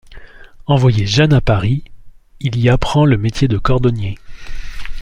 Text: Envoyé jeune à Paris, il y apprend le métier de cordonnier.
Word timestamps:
Envoyé 0.65 1.05
jeune 1.05 1.31
à 1.31 1.41
Paris, 1.41 1.83
il 2.39 2.57
y 2.59 2.69
apprend 2.69 3.05
le 3.05 3.19
métier 3.19 3.47
de 3.47 3.59
cordonnier. 3.59 4.17